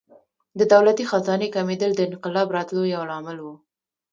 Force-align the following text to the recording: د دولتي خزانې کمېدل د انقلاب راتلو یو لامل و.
د 0.59 0.61
دولتي 0.73 1.03
خزانې 1.11 1.47
کمېدل 1.55 1.91
د 1.95 2.01
انقلاب 2.09 2.47
راتلو 2.57 2.81
یو 2.95 3.01
لامل 3.09 3.37
و. 3.41 3.47